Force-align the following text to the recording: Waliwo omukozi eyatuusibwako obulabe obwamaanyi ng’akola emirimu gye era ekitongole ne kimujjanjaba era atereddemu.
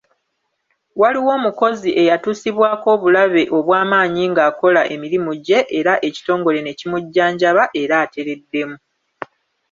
Waliwo 1.01 1.31
omukozi 1.39 1.89
eyatuusibwako 2.01 2.87
obulabe 2.95 3.43
obwamaanyi 3.57 4.23
ng’akola 4.31 4.81
emirimu 4.93 5.31
gye 5.45 5.59
era 5.79 5.93
ekitongole 6.07 6.59
ne 6.63 6.71
kimujjanjaba 6.79 7.63
era 7.81 7.95
atereddemu. 8.05 8.77